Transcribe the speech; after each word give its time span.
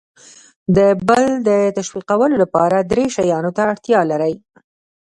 د 0.75 0.77
بل 1.07 1.23
د 1.47 1.49
تشویقولو 1.77 2.35
لپاره 2.43 2.77
درې 2.91 3.05
شیانو 3.15 3.51
ته 3.57 3.61
اړتیا 3.71 3.99
لر 4.09 4.21
ئ: 4.31 4.35